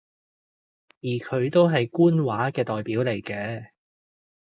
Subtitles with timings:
[1.01, 3.69] 而佢都係官話嘅代表嚟嘅